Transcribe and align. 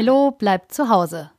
Ello 0.00 0.30
bleibt 0.30 0.72
zu 0.72 0.88
Hause. 0.88 1.30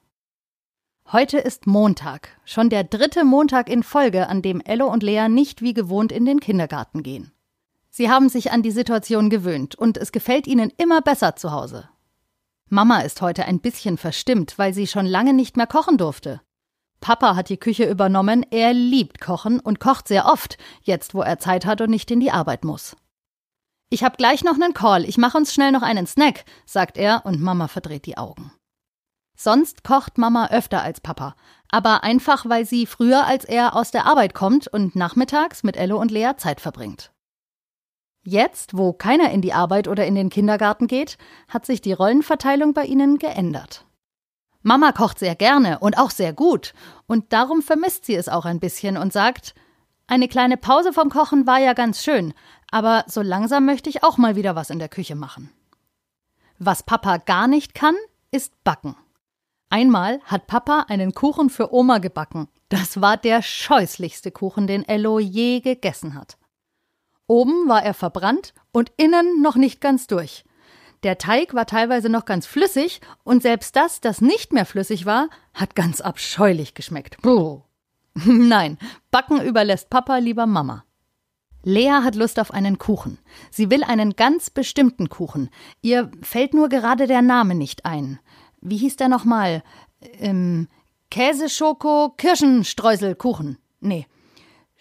Heute 1.11 1.39
ist 1.39 1.65
Montag, 1.65 2.37
schon 2.45 2.69
der 2.69 2.83
dritte 2.83 3.25
Montag 3.25 3.67
in 3.67 3.81
Folge, 3.81 4.29
an 4.29 4.43
dem 4.43 4.61
Ello 4.61 4.85
und 4.85 5.01
Lea 5.01 5.29
nicht 5.29 5.63
wie 5.63 5.73
gewohnt 5.73 6.11
in 6.11 6.25
den 6.25 6.39
Kindergarten 6.39 7.01
gehen. 7.01 7.31
Sie 7.89 8.11
haben 8.11 8.29
sich 8.29 8.51
an 8.51 8.61
die 8.61 8.69
Situation 8.69 9.31
gewöhnt 9.31 9.73
und 9.73 9.97
es 9.97 10.11
gefällt 10.11 10.45
ihnen 10.45 10.71
immer 10.77 11.01
besser 11.01 11.35
zu 11.35 11.51
Hause. 11.51 11.89
Mama 12.69 12.99
ist 12.99 13.23
heute 13.23 13.45
ein 13.45 13.61
bisschen 13.61 13.97
verstimmt, 13.97 14.59
weil 14.59 14.75
sie 14.75 14.85
schon 14.85 15.07
lange 15.07 15.33
nicht 15.33 15.57
mehr 15.57 15.65
kochen 15.65 15.97
durfte. 15.97 16.39
Papa 16.99 17.35
hat 17.35 17.49
die 17.49 17.57
Küche 17.57 17.89
übernommen, 17.89 18.45
er 18.51 18.73
liebt 18.73 19.19
Kochen 19.19 19.59
und 19.59 19.79
kocht 19.79 20.07
sehr 20.07 20.27
oft, 20.27 20.59
jetzt 20.83 21.15
wo 21.15 21.23
er 21.23 21.39
Zeit 21.39 21.65
hat 21.65 21.81
und 21.81 21.89
nicht 21.89 22.11
in 22.11 22.19
die 22.19 22.29
Arbeit 22.29 22.63
muss. 22.63 22.95
Ich 23.93 24.05
hab 24.05 24.17
gleich 24.17 24.45
noch 24.45 24.55
nen 24.55 24.73
Call, 24.73 25.03
ich 25.03 25.17
mach 25.17 25.35
uns 25.35 25.53
schnell 25.53 25.73
noch 25.73 25.81
einen 25.81 26.07
Snack, 26.07 26.45
sagt 26.65 26.97
er 26.97 27.25
und 27.25 27.41
Mama 27.41 27.67
verdreht 27.67 28.05
die 28.05 28.17
Augen. 28.17 28.53
Sonst 29.37 29.83
kocht 29.83 30.17
Mama 30.17 30.47
öfter 30.47 30.81
als 30.81 31.01
Papa, 31.01 31.35
aber 31.69 32.01
einfach 32.01 32.47
weil 32.47 32.65
sie 32.65 32.85
früher 32.85 33.25
als 33.25 33.43
er 33.43 33.75
aus 33.75 33.91
der 33.91 34.05
Arbeit 34.05 34.33
kommt 34.33 34.69
und 34.69 34.95
nachmittags 34.95 35.63
mit 35.63 35.75
Ello 35.75 35.99
und 35.99 36.09
Lea 36.09 36.31
Zeit 36.37 36.61
verbringt. 36.61 37.11
Jetzt, 38.23 38.77
wo 38.77 38.93
keiner 38.93 39.29
in 39.31 39.41
die 39.41 39.51
Arbeit 39.51 39.89
oder 39.89 40.05
in 40.05 40.15
den 40.15 40.29
Kindergarten 40.29 40.87
geht, 40.87 41.17
hat 41.49 41.65
sich 41.65 41.81
die 41.81 41.91
Rollenverteilung 41.91 42.73
bei 42.73 42.85
ihnen 42.85 43.17
geändert. 43.17 43.85
Mama 44.61 44.93
kocht 44.93 45.19
sehr 45.19 45.35
gerne 45.35 45.79
und 45.79 45.97
auch 45.97 46.11
sehr 46.11 46.31
gut, 46.31 46.73
und 47.07 47.33
darum 47.33 47.61
vermisst 47.61 48.05
sie 48.05 48.15
es 48.15 48.29
auch 48.29 48.45
ein 48.45 48.61
bisschen 48.61 48.95
und 48.95 49.11
sagt, 49.11 49.53
eine 50.11 50.27
kleine 50.27 50.57
Pause 50.57 50.91
vom 50.91 51.09
Kochen 51.09 51.47
war 51.47 51.59
ja 51.59 51.71
ganz 51.71 52.03
schön, 52.03 52.33
aber 52.71 53.03
so 53.07 53.21
langsam 53.21 53.65
möchte 53.65 53.89
ich 53.89 54.03
auch 54.03 54.17
mal 54.17 54.35
wieder 54.35 54.55
was 54.55 54.69
in 54.69 54.79
der 54.79 54.89
Küche 54.89 55.15
machen. 55.15 55.51
Was 56.57 56.83
Papa 56.83 57.17
gar 57.17 57.47
nicht 57.47 57.73
kann, 57.73 57.95
ist 58.31 58.63
backen. 58.63 58.95
Einmal 59.69 60.19
hat 60.25 60.47
Papa 60.47 60.85
einen 60.89 61.13
Kuchen 61.13 61.49
für 61.49 61.73
Oma 61.73 61.99
gebacken. 61.99 62.47
Das 62.69 63.01
war 63.01 63.17
der 63.17 63.41
scheußlichste 63.41 64.31
Kuchen, 64.31 64.67
den 64.67 64.87
Ello 64.87 65.19
je 65.19 65.59
gegessen 65.61 66.13
hat. 66.13 66.37
Oben 67.27 67.69
war 67.69 67.83
er 67.83 67.93
verbrannt 67.93 68.53
und 68.71 68.91
innen 68.97 69.41
noch 69.41 69.55
nicht 69.55 69.79
ganz 69.79 70.07
durch. 70.07 70.43
Der 71.03 71.17
Teig 71.17 71.53
war 71.53 71.65
teilweise 71.65 72.09
noch 72.09 72.25
ganz 72.25 72.45
flüssig 72.45 73.01
und 73.23 73.41
selbst 73.41 73.75
das, 73.75 74.01
das 74.01 74.21
nicht 74.21 74.53
mehr 74.53 74.65
flüssig 74.65 75.05
war, 75.05 75.29
hat 75.53 75.73
ganz 75.75 76.01
abscheulich 76.01 76.73
geschmeckt. 76.73 77.21
Buh. 77.21 77.61
Nein, 78.13 78.77
Backen 79.09 79.41
überlässt 79.41 79.89
Papa 79.89 80.17
lieber 80.17 80.45
Mama. 80.45 80.83
Lea 81.63 82.01
hat 82.03 82.15
Lust 82.15 82.39
auf 82.39 82.51
einen 82.51 82.77
Kuchen. 82.77 83.19
Sie 83.49 83.69
will 83.69 83.83
einen 83.83 84.15
ganz 84.15 84.49
bestimmten 84.49 85.09
Kuchen. 85.09 85.49
Ihr 85.81 86.09
fällt 86.21 86.53
nur 86.53 86.69
gerade 86.69 87.07
der 87.07 87.21
Name 87.21 87.55
nicht 87.55 87.83
ein. 87.85 88.19
Wie 88.61 88.77
hieß 88.77 88.95
der 88.95 89.09
nochmal? 89.09 89.63
Ähm, 90.19 90.69
Käse-Schoko-Kirschenstreuselkuchen. 91.09 93.57
Nee, 93.79 94.05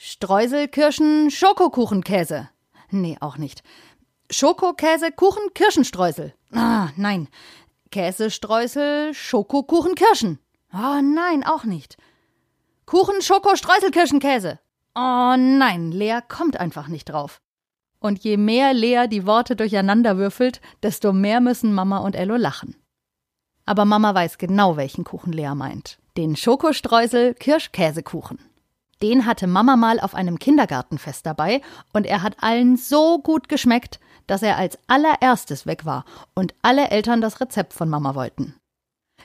Streusel, 0.03 0.67
Kirschen, 0.69 1.31
Schokokuchenkäse. 1.31 2.49
Nee, 2.91 3.19
auch 3.21 3.37
nicht. 3.37 3.63
Schokokäse, 4.31 5.13
Kuchen, 5.13 5.53
Kirschenstreusel. 5.53 6.33
Ah, 6.53 6.89
nein. 6.97 7.29
Käsestreusel, 7.91 9.13
Schokokuchen, 9.13 9.95
Kirschen. 9.97 10.39
Oh, 10.73 11.03
nein, 11.03 11.45
auch 11.45 11.65
nicht. 11.65 11.99
Kuchen, 12.87 13.21
Schoko, 13.21 13.57
Streusel, 13.57 13.91
Kirschenkäse. 13.91 14.59
Oh 14.95 15.37
nein, 15.37 15.93
Lea 15.93 16.19
kommt 16.29 16.59
einfach 16.59 16.89
nicht 16.89 17.09
drauf. 17.09 17.41
Und 18.01 18.19
je 18.21 18.37
mehr 18.37 18.73
Lea 18.73 19.07
die 19.09 19.27
Worte 19.27 19.55
durcheinander 19.55 20.17
würfelt, 20.17 20.61
desto 20.83 21.13
mehr 21.13 21.41
müssen 21.41 21.73
Mama 21.73 21.99
und 21.99 22.17
Ello 22.17 22.37
lachen. 22.37 22.77
Aber 23.67 23.85
Mama 23.85 24.15
weiß 24.15 24.39
genau, 24.39 24.77
welchen 24.77 25.05
Kuchen 25.05 25.33
Lea 25.33 25.55
meint. 25.55 25.99
Den 26.17 26.35
Schokostreusel 26.35 27.35
Kirschkäsekuchen. 27.35 28.39
Den 29.03 29.27
hatte 29.27 29.47
Mama 29.47 29.77
mal 29.77 30.01
auf 30.01 30.15
einem 30.15 30.39
Kindergartenfest 30.39 31.25
dabei 31.25 31.63
und 31.93 32.05
er 32.05 32.23
hat 32.23 32.43
allen 32.43 32.77
so 32.77 33.19
gut 33.19 33.49
geschmeckt, 33.49 34.01
dass 34.27 34.43
er 34.43 34.57
als 34.57 34.79
allererstes 34.89 35.67
weg 35.67 35.85
war 35.85 36.05
und 36.35 36.55
alle 36.63 36.91
Eltern 36.91 37.21
das 37.21 37.41
Rezept 37.41 37.73
von 37.73 37.89
Mama 37.89 38.15
wollten. 38.15 38.60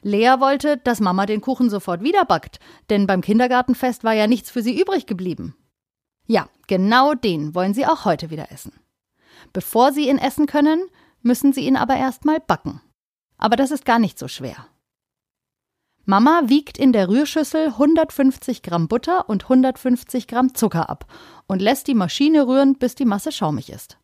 Lea 0.05 0.35
wollte, 0.37 0.77
dass 0.77 0.99
Mama 0.99 1.25
den 1.25 1.41
Kuchen 1.41 1.71
sofort 1.71 2.03
wieder 2.03 2.25
backt, 2.25 2.59
denn 2.91 3.07
beim 3.07 3.21
Kindergartenfest 3.21 4.03
war 4.03 4.13
ja 4.13 4.27
nichts 4.27 4.51
für 4.51 4.61
sie 4.61 4.79
übrig 4.79 5.07
geblieben. 5.07 5.55
Ja, 6.27 6.47
genau 6.67 7.15
den 7.15 7.55
wollen 7.55 7.73
sie 7.73 7.87
auch 7.87 8.05
heute 8.05 8.29
wieder 8.29 8.51
essen. 8.51 8.73
Bevor 9.51 9.93
sie 9.93 10.07
ihn 10.07 10.19
essen 10.19 10.45
können, 10.45 10.85
müssen 11.23 11.53
sie 11.53 11.61
ihn 11.61 11.75
aber 11.75 11.95
erst 11.95 12.23
mal 12.23 12.39
backen. 12.39 12.81
Aber 13.39 13.55
das 13.55 13.71
ist 13.71 13.83
gar 13.83 13.97
nicht 13.97 14.19
so 14.19 14.27
schwer. 14.27 14.67
Mama 16.05 16.43
wiegt 16.45 16.77
in 16.77 16.93
der 16.93 17.09
Rührschüssel 17.09 17.69
150 17.69 18.61
Gramm 18.61 18.87
Butter 18.87 19.27
und 19.27 19.45
150 19.45 20.27
Gramm 20.27 20.53
Zucker 20.53 20.87
ab 20.87 21.11
und 21.47 21.63
lässt 21.63 21.87
die 21.87 21.95
Maschine 21.95 22.45
rühren, 22.45 22.77
bis 22.77 22.93
die 22.93 23.05
Masse 23.05 23.31
schaumig 23.31 23.71
ist. 23.71 23.97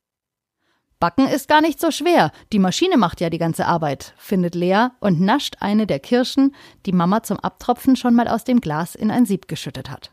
Backen 1.01 1.28
ist 1.28 1.47
gar 1.47 1.62
nicht 1.62 1.81
so 1.81 1.89
schwer, 1.89 2.31
die 2.53 2.59
Maschine 2.59 2.95
macht 2.95 3.22
ja 3.22 3.31
die 3.31 3.39
ganze 3.39 3.66
Arbeit, 3.66 4.13
findet 4.17 4.53
Lea 4.53 4.89
und 5.00 5.19
nascht 5.19 5.56
eine 5.59 5.88
der 5.88 6.00
Kirschen, 6.00 6.56
die 6.85 6.91
Mama 6.91 7.23
zum 7.23 7.39
Abtropfen 7.39 7.95
schon 7.95 8.13
mal 8.13 8.28
aus 8.28 8.44
dem 8.44 8.62
Glas 8.62 8.94
in 8.94 9.09
ein 9.09 9.25
Sieb 9.25 9.47
geschüttet 9.47 9.89
hat. 9.89 10.12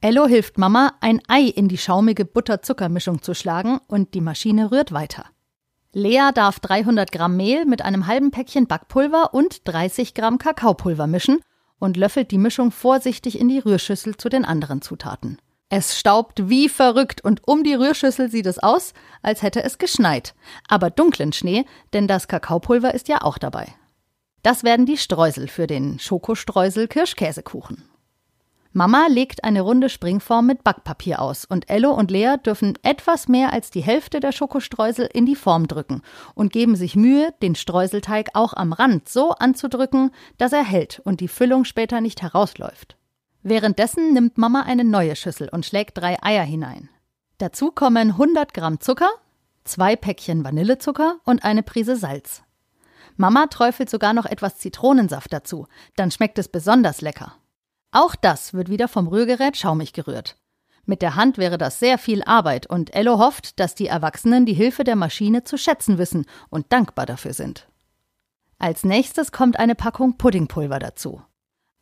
Ello 0.00 0.26
hilft 0.26 0.56
Mama, 0.56 0.94
ein 1.02 1.20
Ei 1.28 1.42
in 1.42 1.68
die 1.68 1.76
schaumige 1.76 2.24
Butter-Zucker-Mischung 2.24 3.20
zu 3.20 3.34
schlagen 3.34 3.78
und 3.88 4.14
die 4.14 4.22
Maschine 4.22 4.72
rührt 4.72 4.92
weiter. 4.92 5.26
Lea 5.92 6.30
darf 6.34 6.60
300 6.60 7.12
Gramm 7.12 7.36
Mehl 7.36 7.66
mit 7.66 7.82
einem 7.82 8.06
halben 8.06 8.30
Päckchen 8.30 8.66
Backpulver 8.66 9.34
und 9.34 9.68
30 9.68 10.14
Gramm 10.14 10.38
Kakaopulver 10.38 11.06
mischen 11.06 11.40
und 11.78 11.98
löffelt 11.98 12.30
die 12.30 12.38
Mischung 12.38 12.70
vorsichtig 12.70 13.38
in 13.38 13.50
die 13.50 13.58
Rührschüssel 13.58 14.16
zu 14.16 14.30
den 14.30 14.46
anderen 14.46 14.80
Zutaten. 14.80 15.36
Es 15.74 15.98
staubt 15.98 16.50
wie 16.50 16.68
verrückt 16.68 17.24
und 17.24 17.48
um 17.48 17.64
die 17.64 17.72
Rührschüssel 17.72 18.30
sieht 18.30 18.44
es 18.44 18.58
aus, 18.58 18.92
als 19.22 19.40
hätte 19.40 19.64
es 19.64 19.78
geschneit. 19.78 20.34
Aber 20.68 20.90
dunklen 20.90 21.32
Schnee, 21.32 21.64
denn 21.94 22.06
das 22.06 22.28
Kakaopulver 22.28 22.92
ist 22.92 23.08
ja 23.08 23.22
auch 23.22 23.38
dabei. 23.38 23.68
Das 24.42 24.64
werden 24.64 24.84
die 24.84 24.98
Streusel 24.98 25.48
für 25.48 25.66
den 25.66 25.98
Schokostreusel 25.98 26.88
Kirschkäsekuchen. 26.88 27.84
Mama 28.72 29.06
legt 29.08 29.44
eine 29.44 29.62
runde 29.62 29.88
Springform 29.88 30.46
mit 30.46 30.62
Backpapier 30.62 31.22
aus 31.22 31.46
und 31.46 31.70
Ello 31.70 31.92
und 31.92 32.10
Lea 32.10 32.34
dürfen 32.44 32.78
etwas 32.82 33.26
mehr 33.28 33.54
als 33.54 33.70
die 33.70 33.80
Hälfte 33.82 34.20
der 34.20 34.32
Schokostreusel 34.32 35.08
in 35.10 35.24
die 35.24 35.36
Form 35.36 35.68
drücken 35.68 36.02
und 36.34 36.52
geben 36.52 36.76
sich 36.76 36.96
Mühe, 36.96 37.32
den 37.40 37.54
Streuselteig 37.54 38.32
auch 38.34 38.52
am 38.52 38.74
Rand 38.74 39.08
so 39.08 39.30
anzudrücken, 39.30 40.10
dass 40.36 40.52
er 40.52 40.64
hält 40.64 41.00
und 41.02 41.20
die 41.20 41.28
Füllung 41.28 41.64
später 41.64 42.02
nicht 42.02 42.20
herausläuft. 42.20 42.98
Währenddessen 43.42 44.12
nimmt 44.12 44.38
Mama 44.38 44.62
eine 44.62 44.84
neue 44.84 45.16
Schüssel 45.16 45.48
und 45.48 45.66
schlägt 45.66 45.98
drei 45.98 46.22
Eier 46.22 46.44
hinein. 46.44 46.88
Dazu 47.38 47.72
kommen 47.72 48.10
100 48.12 48.54
Gramm 48.54 48.80
Zucker, 48.80 49.10
zwei 49.64 49.96
Päckchen 49.96 50.44
Vanillezucker 50.44 51.16
und 51.24 51.44
eine 51.44 51.62
Prise 51.62 51.96
Salz. 51.96 52.42
Mama 53.16 53.46
träufelt 53.48 53.90
sogar 53.90 54.12
noch 54.14 54.26
etwas 54.26 54.58
Zitronensaft 54.58 55.32
dazu, 55.32 55.66
dann 55.96 56.10
schmeckt 56.10 56.38
es 56.38 56.48
besonders 56.48 57.00
lecker. 57.00 57.34
Auch 57.90 58.14
das 58.14 58.54
wird 58.54 58.70
wieder 58.70 58.88
vom 58.88 59.08
Rührgerät 59.08 59.56
schaumig 59.56 59.92
gerührt. 59.92 60.36
Mit 60.84 61.02
der 61.02 61.14
Hand 61.14 61.38
wäre 61.38 61.58
das 61.58 61.78
sehr 61.78 61.98
viel 61.98 62.22
Arbeit 62.24 62.66
und 62.66 62.94
Ello 62.94 63.18
hofft, 63.18 63.60
dass 63.60 63.74
die 63.74 63.86
Erwachsenen 63.86 64.46
die 64.46 64.54
Hilfe 64.54 64.82
der 64.82 64.96
Maschine 64.96 65.44
zu 65.44 65.56
schätzen 65.56 65.98
wissen 65.98 66.26
und 66.48 66.72
dankbar 66.72 67.06
dafür 67.06 67.34
sind. 67.34 67.68
Als 68.58 68.84
nächstes 68.84 69.32
kommt 69.32 69.58
eine 69.58 69.74
Packung 69.74 70.16
Puddingpulver 70.16 70.78
dazu. 70.78 71.22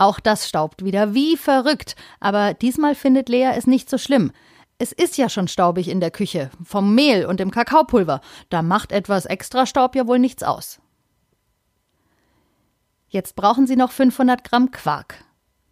Auch 0.01 0.19
das 0.19 0.49
staubt 0.49 0.83
wieder 0.83 1.13
wie 1.13 1.37
verrückt, 1.37 1.95
aber 2.21 2.55
diesmal 2.55 2.95
findet 2.95 3.29
Lea 3.29 3.51
es 3.55 3.67
nicht 3.67 3.91
so 3.91 3.99
schlimm. 3.99 4.33
Es 4.79 4.93
ist 4.93 5.19
ja 5.19 5.29
schon 5.29 5.47
staubig 5.47 5.89
in 5.89 6.01
der 6.01 6.11
Küche, 6.11 6.51
vom 6.65 6.95
Mehl 6.95 7.27
und 7.27 7.39
dem 7.39 7.51
Kakaopulver, 7.51 8.23
da 8.49 8.63
macht 8.63 8.93
etwas 8.93 9.27
extra 9.27 9.67
Staub 9.67 9.95
ja 9.95 10.07
wohl 10.07 10.19
nichts 10.19 10.43
aus. 10.43 10.81
Jetzt 13.11 13.37
brauchen 13.37 13.67
Sie 13.67 13.77
noch 13.77 13.93
500 13.93 14.43
Gramm 14.43 14.71
Quark. 14.71 15.23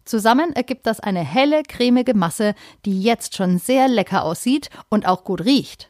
Zusammen 0.05 0.53
ergibt 0.53 0.85
das 0.85 0.99
eine 0.99 1.21
helle, 1.21 1.63
cremige 1.63 2.13
Masse, 2.13 2.53
die 2.85 3.01
jetzt 3.01 3.35
schon 3.35 3.57
sehr 3.57 3.87
lecker 3.87 4.23
aussieht 4.23 4.69
und 4.89 5.07
auch 5.07 5.23
gut 5.23 5.43
riecht. 5.43 5.89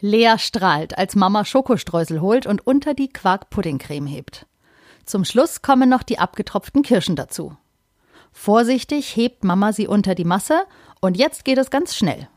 Lea 0.00 0.34
strahlt, 0.38 0.98
als 0.98 1.14
Mama 1.14 1.44
Schokostreusel 1.44 2.20
holt 2.20 2.46
und 2.46 2.66
unter 2.66 2.94
die 2.94 3.12
Quark-Puddingcreme 3.12 4.08
hebt. 4.08 4.46
Zum 5.04 5.24
Schluss 5.24 5.62
kommen 5.62 5.88
noch 5.88 6.02
die 6.02 6.18
abgetropften 6.18 6.82
Kirschen 6.82 7.16
dazu. 7.16 7.56
Vorsichtig 8.32 9.14
hebt 9.16 9.44
Mama 9.44 9.72
sie 9.72 9.86
unter 9.86 10.14
die 10.14 10.24
Masse 10.24 10.62
und 11.00 11.16
jetzt 11.16 11.44
geht 11.44 11.58
es 11.58 11.70
ganz 11.70 11.94
schnell. 11.94 12.28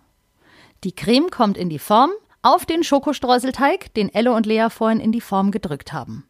Die 0.83 0.93
Creme 0.93 1.29
kommt 1.29 1.57
in 1.57 1.69
die 1.69 1.79
Form 1.79 2.11
auf 2.41 2.65
den 2.65 2.83
Schokostreuselteig, 2.83 3.93
den 3.93 4.13
Elle 4.13 4.31
und 4.31 4.45
Lea 4.45 4.67
vorhin 4.69 4.99
in 4.99 5.11
die 5.11 5.21
Form 5.21 5.51
gedrückt 5.51 5.93
haben. 5.93 6.27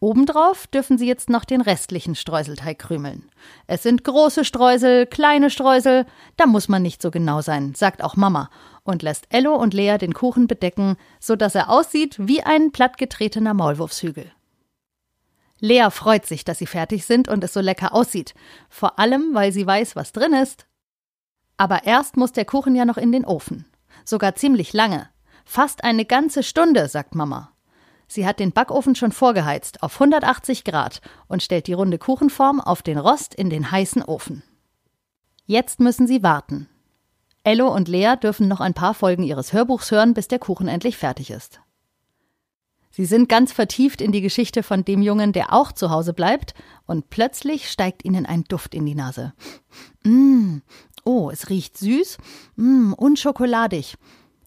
Obendrauf 0.00 0.66
dürfen 0.66 0.96
Sie 0.96 1.06
jetzt 1.06 1.28
noch 1.28 1.44
den 1.44 1.60
restlichen 1.60 2.14
Streuselteig 2.14 2.78
krümeln. 2.78 3.28
Es 3.66 3.82
sind 3.82 4.02
große 4.02 4.46
Streusel, 4.46 5.04
kleine 5.04 5.50
Streusel, 5.50 6.06
da 6.38 6.46
muss 6.46 6.70
man 6.70 6.80
nicht 6.80 7.02
so 7.02 7.10
genau 7.10 7.42
sein, 7.42 7.74
sagt 7.74 8.02
auch 8.02 8.16
Mama 8.16 8.48
und 8.82 9.02
lässt 9.02 9.26
Ello 9.28 9.54
und 9.54 9.74
Lea 9.74 9.98
den 9.98 10.14
Kuchen 10.14 10.46
bedecken, 10.46 10.96
so 11.18 11.36
dass 11.36 11.54
er 11.54 11.68
aussieht 11.68 12.16
wie 12.18 12.42
ein 12.42 12.72
plattgetretener 12.72 13.52
Maulwurfshügel. 13.52 14.32
Lea 15.60 15.88
freut 15.90 16.26
sich, 16.26 16.44
dass 16.44 16.58
sie 16.58 16.66
fertig 16.66 17.04
sind 17.04 17.28
und 17.28 17.44
es 17.44 17.52
so 17.52 17.60
lecker 17.60 17.94
aussieht. 17.94 18.34
Vor 18.68 18.98
allem, 18.98 19.34
weil 19.34 19.52
sie 19.52 19.66
weiß, 19.66 19.94
was 19.94 20.12
drin 20.12 20.32
ist. 20.32 20.66
Aber 21.56 21.84
erst 21.84 22.16
muss 22.16 22.32
der 22.32 22.46
Kuchen 22.46 22.74
ja 22.74 22.84
noch 22.84 22.96
in 22.96 23.12
den 23.12 23.26
Ofen. 23.26 23.66
Sogar 24.04 24.34
ziemlich 24.34 24.72
lange. 24.72 25.08
Fast 25.44 25.84
eine 25.84 26.06
ganze 26.06 26.42
Stunde, 26.42 26.88
sagt 26.88 27.14
Mama. 27.14 27.52
Sie 28.08 28.26
hat 28.26 28.40
den 28.40 28.52
Backofen 28.52 28.94
schon 28.94 29.12
vorgeheizt 29.12 29.82
auf 29.82 29.94
180 29.94 30.64
Grad 30.64 31.00
und 31.28 31.42
stellt 31.42 31.66
die 31.66 31.74
runde 31.74 31.98
Kuchenform 31.98 32.60
auf 32.60 32.82
den 32.82 32.98
Rost 32.98 33.34
in 33.34 33.50
den 33.50 33.70
heißen 33.70 34.02
Ofen. 34.02 34.42
Jetzt 35.46 35.78
müssen 35.80 36.06
sie 36.06 36.22
warten. 36.22 36.68
Ello 37.44 37.68
und 37.68 37.88
Lea 37.88 38.14
dürfen 38.20 38.48
noch 38.48 38.60
ein 38.60 38.74
paar 38.74 38.94
Folgen 38.94 39.22
ihres 39.22 39.52
Hörbuchs 39.52 39.90
hören, 39.90 40.14
bis 40.14 40.28
der 40.28 40.38
Kuchen 40.38 40.68
endlich 40.68 40.96
fertig 40.96 41.30
ist. 41.30 41.60
Sie 42.90 43.04
sind 43.04 43.28
ganz 43.28 43.52
vertieft 43.52 44.00
in 44.00 44.10
die 44.10 44.20
Geschichte 44.20 44.62
von 44.62 44.84
dem 44.84 45.00
Jungen, 45.00 45.32
der 45.32 45.52
auch 45.52 45.72
zu 45.72 45.90
Hause 45.90 46.12
bleibt, 46.12 46.54
und 46.86 47.08
plötzlich 47.08 47.70
steigt 47.70 48.04
ihnen 48.04 48.26
ein 48.26 48.44
Duft 48.44 48.74
in 48.74 48.84
die 48.84 48.96
Nase. 48.96 49.32
Mmh, 50.02 50.62
oh, 51.04 51.30
es 51.30 51.48
riecht 51.48 51.78
süß 51.78 52.18
mmh, 52.56 52.94
und 52.94 53.18
schokoladig. 53.18 53.96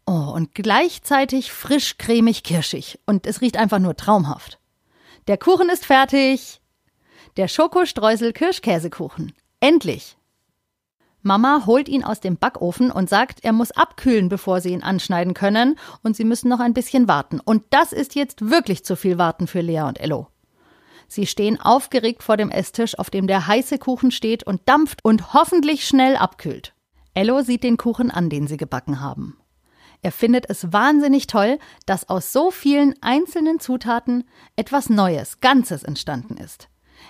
Oh, 0.06 0.34
und 0.36 0.54
gleichzeitig 0.54 1.54
frisch, 1.54 1.98
cremig, 1.98 2.44
kirschig. 2.44 3.00
Und 3.06 3.26
es 3.26 3.40
riecht 3.40 3.56
einfach 3.56 3.80
nur 3.80 3.96
traumhaft. 3.96 4.60
Der 5.28 5.38
Kuchen 5.38 5.70
ist 5.70 5.86
fertig. 5.86 6.60
Der 7.38 7.48
Schokostreusel-Kirschkäsekuchen. 7.48 9.32
Endlich. 9.62 10.18
Mama 11.24 11.64
holt 11.66 11.90
ihn 11.90 12.04
aus 12.04 12.20
dem 12.20 12.38
Backofen 12.38 12.92
und 12.92 13.10
sagt, 13.10 13.44
er 13.44 13.54
muss 13.54 13.72
abkühlen, 13.72 14.30
bevor 14.30 14.62
sie 14.62 14.70
ihn 14.70 14.84
anschneiden 14.84 15.34
können, 15.34 15.80
und 16.04 16.16
sie 16.16 16.26
müssen 16.26 16.50
noch 16.50 16.60
ein 16.60 16.74
bisschen 16.74 17.08
warten. 17.08 17.40
Und 17.40 17.64
das 17.72 17.94
ist 17.94 18.14
jetzt 18.14 18.50
wirklich 18.50 18.84
zu 18.84 18.96
viel 18.96 19.18
Warten 19.18 19.48
für 19.48 19.62
Lea 19.62 19.82
und 19.82 20.00
Ello. 20.00 20.28
Sie 21.08 21.26
stehen 21.26 21.60
aufgeregt 21.60 22.24
vor 22.24 22.38
dem 22.38 22.50
Esstisch, 22.50 22.98
auf 23.00 23.10
dem 23.10 23.28
der 23.28 23.48
heiße 23.48 23.78
Kuchen 23.78 24.12
steht 24.12 24.44
und 24.44 24.62
dampft 24.66 25.04
und 25.04 25.34
hoffentlich 25.34 25.88
schnell 25.88 26.16
abkühlt. 26.18 26.74
Ello 27.14 27.42
sieht 27.42 27.64
den 27.64 27.78
Kuchen 27.78 28.12
an, 28.12 28.30
den 28.30 28.48
sie 28.48 28.58
gebacken 28.58 29.00
haben. 29.00 29.38
Er 30.02 30.12
findet 30.12 30.50
es 30.50 30.74
wahnsinnig 30.74 31.28
toll, 31.28 31.60
dass 31.86 32.10
aus 32.10 32.34
so 32.34 32.52
vielen 32.52 32.96
einzelnen 33.02 33.62
Zutaten 33.62 34.26
etwas 34.58 34.90
Neues, 34.90 35.40
Ganzes 35.40 35.84
entstanden 35.84 36.36
ist. 36.36 36.68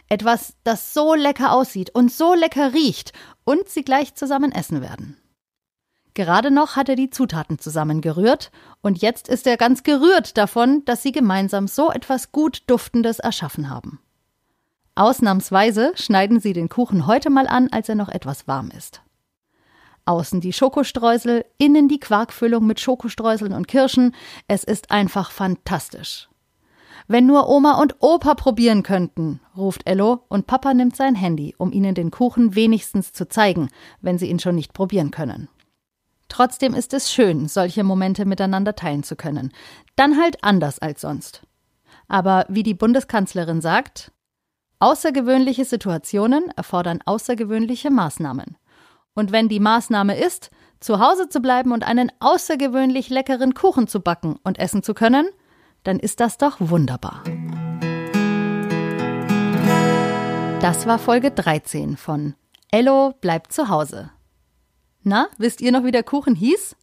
Etwas, 0.09 0.56
das 0.63 0.94
so 0.94 1.13
lecker 1.13 1.51
aussieht 1.51 1.89
und 1.94 2.12
so 2.12 2.33
lecker 2.33 2.74
riecht 2.74 3.13
und 3.44 3.69
sie 3.69 3.83
gleich 3.83 4.15
zusammen 4.15 4.51
essen 4.51 4.81
werden. 4.81 5.18
Gerade 6.13 6.51
noch 6.51 6.75
hat 6.75 6.89
er 6.89 6.95
die 6.95 7.09
Zutaten 7.09 7.57
zusammengerührt 7.57 8.51
und 8.81 9.01
jetzt 9.01 9.27
ist 9.27 9.47
er 9.47 9.57
ganz 9.57 9.83
gerührt 9.83 10.38
davon, 10.38 10.85
dass 10.85 11.01
sie 11.01 11.12
gemeinsam 11.12 11.68
so 11.68 11.91
etwas 11.91 12.31
gut 12.31 12.63
Duftendes 12.68 13.19
erschaffen 13.19 13.69
haben. 13.69 14.00
Ausnahmsweise 14.95 15.94
schneiden 15.95 16.39
sie 16.39 16.53
den 16.53 16.69
Kuchen 16.69 17.07
heute 17.07 17.31
mal 17.31 17.47
an, 17.47 17.69
als 17.71 17.89
er 17.89 17.95
noch 17.95 18.09
etwas 18.09 18.47
warm 18.47 18.69
ist. 18.69 19.01
Außen 20.06 20.39
die 20.41 20.53
Schokostreusel, 20.53 21.45
innen 21.57 21.88
die 21.88 22.00
Quarkfüllung 22.00 22.68
mit 22.68 22.80
Schokostreuseln 22.80 23.53
und 23.53 23.68
Kirschen. 23.68 24.13
Es 24.47 24.63
ist 24.63 24.91
einfach 24.91 25.31
fantastisch. 25.31 26.27
Wenn 27.08 27.26
nur 27.26 27.50
Oma 27.50 27.82
und 27.82 27.96
Opa 28.00 28.36
probieren 28.36 28.84
könnten, 28.84 29.42
ruft 29.58 29.82
Ello 29.86 30.24
und 30.30 30.48
Papa 30.48 30.74
nimmt 30.74 30.96
sein 30.96 31.16
Handy, 31.16 31.54
um 31.58 31.72
ihnen 31.72 31.96
den 31.96 32.12
Kuchen 32.12 32.56
wenigstens 32.56 33.14
zu 33.14 33.28
zeigen, 33.28 33.70
wenn 34.02 34.18
sie 34.18 34.30
ihn 34.30 34.40
schon 34.40 34.56
nicht 34.56 34.74
probieren 34.74 35.12
können. 35.12 35.50
Trotzdem 36.30 36.74
ist 36.74 36.94
es 36.94 37.12
schön, 37.12 37.48
solche 37.48 37.84
Momente 37.84 38.26
miteinander 38.26 38.76
teilen 38.76 39.04
zu 39.04 39.16
können. 39.16 39.52
Dann 39.96 40.20
halt 40.20 40.44
anders 40.44 40.80
als 40.80 41.02
sonst. 41.02 41.44
Aber 42.08 42.46
wie 42.50 42.64
die 42.64 42.74
Bundeskanzlerin 42.74 43.62
sagt, 43.62 44.12
außergewöhnliche 44.80 45.66
Situationen 45.66 46.50
erfordern 46.56 47.02
außergewöhnliche 47.06 47.92
Maßnahmen. 47.92 48.58
Und 49.14 49.32
wenn 49.32 49.48
die 49.48 49.60
Maßnahme 49.60 50.18
ist, 50.18 50.50
zu 50.80 51.00
Hause 51.00 51.30
zu 51.30 51.40
bleiben 51.40 51.72
und 51.72 51.84
einen 51.84 52.12
außergewöhnlich 52.20 53.10
leckeren 53.10 53.54
Kuchen 53.54 53.88
zu 53.88 54.02
backen 54.02 54.38
und 54.44 54.60
essen 54.60 54.84
zu 54.84 54.94
können, 54.94 55.28
dann 55.83 56.00
ist 56.00 56.19
das 56.19 56.38
doch 56.38 56.57
wunderbar. 56.59 57.24
Das 60.62 60.88
war 60.88 60.97
Folge 60.97 61.31
13 61.31 61.97
von 61.97 62.35
Ello 62.71 63.13
bleibt 63.21 63.51
zu 63.51 63.69
Hause. 63.69 64.12
Na, 65.03 65.27
wisst 65.38 65.62
ihr 65.62 65.71
noch, 65.71 65.83
wie 65.83 65.91
der 65.91 66.03
Kuchen 66.03 66.35
hieß? 66.35 66.75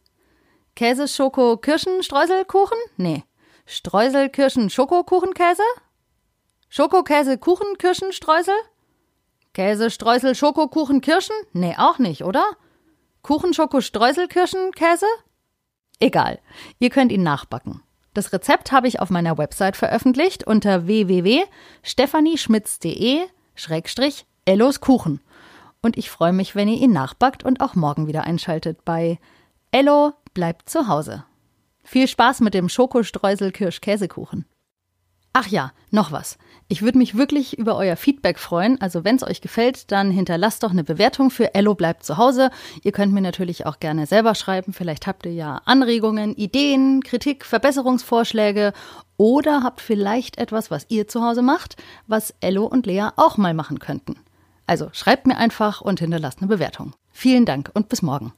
Käse, 0.75 1.07
Schoko, 1.07 1.57
Kirschen, 1.57 2.03
Streuselkuchen? 2.03 2.77
Nee. 2.97 3.23
Streusel, 3.65 4.29
Kirschen, 4.29 4.69
Schokokuchen, 4.69 5.33
Käse? 5.33 5.63
Schokokäse, 6.69 7.37
Kuchen, 7.37 7.77
Kirschen, 7.77 8.13
Streusel? 8.13 8.55
Käse, 9.53 9.89
Streusel, 9.89 10.35
Schokokuchen, 10.35 11.01
Kirschen? 11.01 11.35
Nee, 11.51 11.75
auch 11.77 11.99
nicht, 11.99 12.23
oder? 12.23 12.45
Kuchen, 13.21 13.53
Schoko, 13.53 13.81
Streusel, 13.81 14.27
Kirschen, 14.27 14.71
Käse? 14.71 15.07
Egal. 15.99 16.39
Ihr 16.79 16.89
könnt 16.89 17.11
ihn 17.11 17.23
nachbacken. 17.23 17.81
Das 18.13 18.33
Rezept 18.33 18.73
habe 18.73 18.89
ich 18.89 18.99
auf 18.99 19.09
meiner 19.09 19.37
Website 19.37 19.77
veröffentlicht 19.77 20.45
unter 20.45 20.85
www.stephanieschmitz.de 20.85 23.21
Schrägstrich 23.55 24.25
Ellos 24.45 24.81
Kuchen. 24.81 25.21
Und 25.81 25.97
ich 25.97 26.09
freue 26.09 26.33
mich, 26.33 26.55
wenn 26.55 26.67
ihr 26.67 26.77
ihn 26.77 26.91
nachbackt 26.91 27.43
und 27.43 27.61
auch 27.61 27.75
morgen 27.75 28.07
wieder 28.07 28.25
einschaltet 28.25 28.83
bei 28.83 29.17
Ello 29.71 30.11
bleibt 30.33 30.69
zu 30.69 30.87
Hause. 30.87 31.23
Viel 31.83 32.07
Spaß 32.07 32.41
mit 32.41 32.53
dem 32.53 32.69
Schokostreusel-Kirsch-Käsekuchen. 32.69 34.45
Ach 35.33 35.47
ja, 35.47 35.71
noch 35.91 36.11
was. 36.11 36.37
Ich 36.67 36.81
würde 36.81 36.97
mich 36.97 37.17
wirklich 37.17 37.57
über 37.57 37.75
euer 37.75 37.95
Feedback 37.95 38.37
freuen. 38.37 38.79
Also 38.81 39.03
wenn 39.03 39.15
es 39.15 39.23
euch 39.23 39.41
gefällt, 39.41 39.91
dann 39.91 40.11
hinterlasst 40.11 40.63
doch 40.63 40.71
eine 40.71 40.83
Bewertung 40.83 41.29
für 41.29 41.53
Ello 41.53 41.73
bleibt 41.73 42.05
zu 42.05 42.17
Hause. 42.17 42.49
Ihr 42.83 42.91
könnt 42.91 43.13
mir 43.13 43.21
natürlich 43.21 43.65
auch 43.65 43.79
gerne 43.79 44.05
selber 44.05 44.35
schreiben. 44.35 44.73
Vielleicht 44.73 45.07
habt 45.07 45.25
ihr 45.25 45.33
ja 45.33 45.61
Anregungen, 45.65 46.35
Ideen, 46.35 47.01
Kritik, 47.03 47.45
Verbesserungsvorschläge 47.45 48.73
oder 49.17 49.63
habt 49.63 49.81
vielleicht 49.81 50.37
etwas, 50.37 50.71
was 50.71 50.85
ihr 50.89 51.07
zu 51.07 51.23
Hause 51.23 51.41
macht, 51.41 51.75
was 52.07 52.33
Ello 52.41 52.65
und 52.65 52.85
Lea 52.85 53.09
auch 53.15 53.37
mal 53.37 53.53
machen 53.53 53.79
könnten. 53.79 54.17
Also 54.67 54.89
schreibt 54.93 55.27
mir 55.27 55.37
einfach 55.37 55.81
und 55.81 55.99
hinterlasst 55.99 56.39
eine 56.39 56.47
Bewertung. 56.47 56.93
Vielen 57.11 57.45
Dank 57.45 57.69
und 57.73 57.89
bis 57.89 58.01
morgen. 58.01 58.33